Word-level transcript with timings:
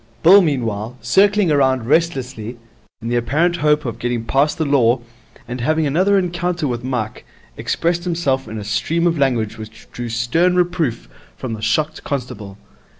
Bill, 0.23 0.41
meanwhile, 0.41 0.97
circling 1.01 1.49
round 1.49 1.85
restlessly, 1.85 2.57
in 3.03 3.09
the 3.09 3.15
apparent 3.17 3.57
hope 3.57 3.85
of 3.85 3.99
getting 3.99 4.25
past 4.25 4.57
the 4.57 4.65
Law 4.65 5.01
and 5.47 5.61
having 5.61 5.85
another 5.85 6.17
encounter 6.17 6.67
with 6.67 6.83
Mike, 6.83 7.23
expressed 7.55 8.03
himself 8.03 8.47
in 8.47 8.57
a 8.57 8.63
stream 8.63 9.05
of 9.05 9.19
language 9.19 9.59
which 9.59 9.87
drew 9.91 10.09
stern 10.09 10.55
reproof 10.55 11.07
from 11.37 11.53
the 11.53 11.61
shocked 11.61 12.03
constable. 12.03 12.57